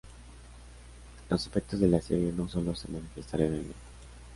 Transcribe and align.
Los 1.29 1.45
efectos 1.45 1.79
de 1.79 1.87
la 1.87 2.01
serie 2.01 2.31
no 2.35 2.49
solo 2.49 2.73
se 2.73 2.89
manifestaron 2.91 3.53
en 3.53 3.59
ello. 3.59 3.73